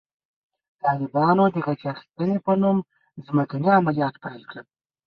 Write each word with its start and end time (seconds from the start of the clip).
طالبانو 0.83 1.43
د 1.53 1.55
غچ 1.65 1.81
اخیستنې 1.93 2.37
په 2.45 2.51
نوم 2.61 2.77
ځمکني 3.27 3.69
عملیات 3.79 4.15
پیل 4.23 4.41
کړل. 4.49 4.65